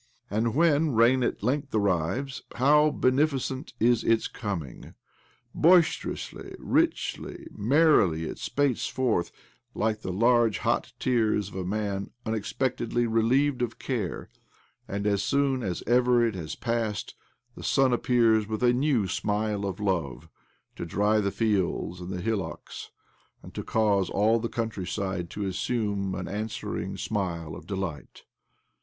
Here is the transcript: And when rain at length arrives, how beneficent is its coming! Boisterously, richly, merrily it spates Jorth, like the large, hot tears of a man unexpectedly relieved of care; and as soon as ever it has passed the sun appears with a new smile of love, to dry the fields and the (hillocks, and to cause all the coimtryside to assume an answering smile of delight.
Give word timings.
And 0.31 0.55
when 0.55 0.93
rain 0.95 1.21
at 1.21 1.43
length 1.43 1.75
arrives, 1.75 2.41
how 2.55 2.89
beneficent 2.89 3.75
is 3.79 4.03
its 4.03 4.27
coming! 4.27 4.95
Boisterously, 5.53 6.55
richly, 6.57 7.45
merrily 7.51 8.23
it 8.23 8.39
spates 8.39 8.91
Jorth, 8.91 9.29
like 9.75 10.01
the 10.01 10.11
large, 10.11 10.57
hot 10.57 10.93
tears 10.97 11.49
of 11.49 11.55
a 11.55 11.63
man 11.63 12.09
unexpectedly 12.25 13.05
relieved 13.05 13.61
of 13.61 13.77
care; 13.77 14.27
and 14.87 15.05
as 15.05 15.21
soon 15.21 15.61
as 15.61 15.83
ever 15.85 16.25
it 16.25 16.33
has 16.33 16.55
passed 16.55 17.13
the 17.53 17.61
sun 17.63 17.93
appears 17.93 18.47
with 18.47 18.63
a 18.63 18.73
new 18.73 19.07
smile 19.07 19.67
of 19.67 19.79
love, 19.79 20.29
to 20.77 20.83
dry 20.83 21.19
the 21.19 21.29
fields 21.29 22.01
and 22.01 22.09
the 22.11 22.21
(hillocks, 22.21 22.89
and 23.43 23.53
to 23.53 23.61
cause 23.61 24.09
all 24.09 24.39
the 24.39 24.49
coimtryside 24.49 25.29
to 25.29 25.45
assume 25.45 26.15
an 26.15 26.27
answering 26.27 26.97
smile 26.97 27.53
of 27.55 27.67
delight. 27.67 28.23